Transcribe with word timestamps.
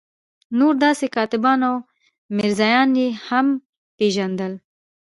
نور 0.57 0.73
داسې 0.85 1.05
کاتبان 1.15 1.59
او 1.69 1.75
میرزایان 2.35 2.89
یې 3.01 3.07
هم 3.27 3.47
پېژندل. 3.97 4.53